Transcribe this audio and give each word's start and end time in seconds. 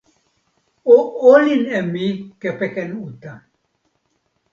o 0.95 0.97
olin 1.31 1.63
e 1.77 1.79
mi 1.91 2.07
kepeken 2.41 2.91
uta. 3.05 3.33